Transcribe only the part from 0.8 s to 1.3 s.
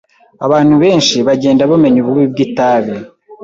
benshi